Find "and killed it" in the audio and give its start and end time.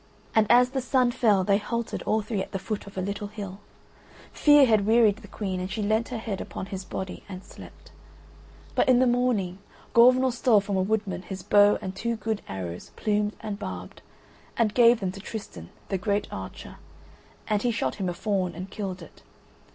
18.55-19.21